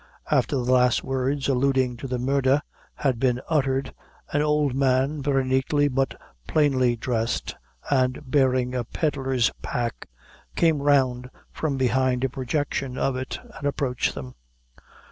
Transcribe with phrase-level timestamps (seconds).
[0.31, 2.63] After the last words, alluding to the murder,
[2.95, 3.93] had been uttered,
[4.33, 7.55] an old man, very neatly but plainly dressed,
[7.87, 10.09] and bearing a pedlar's pack,
[10.55, 14.33] came round from behind a projection of it, and approached them.